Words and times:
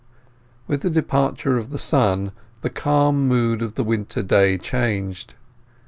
With 0.65 0.81
the 0.81 0.89
departure 0.89 1.59
of 1.59 1.69
the 1.69 1.77
sun 1.77 2.31
the 2.63 2.71
calm 2.71 3.27
mood 3.27 3.61
of 3.61 3.75
the 3.75 3.83
winter 3.83 4.23
day 4.23 4.57
changed. 4.57 5.35